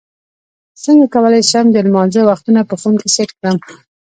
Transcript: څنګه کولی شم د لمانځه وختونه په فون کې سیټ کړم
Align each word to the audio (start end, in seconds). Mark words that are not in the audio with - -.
څنګه 0.83 1.05
کولی 1.15 1.41
شم 1.49 1.65
د 1.71 1.77
لمانځه 1.87 2.21
وختونه 2.29 2.61
په 2.69 2.75
فون 2.81 2.95
کې 3.01 3.07
سیټ 3.15 3.29
کړم 3.37 3.57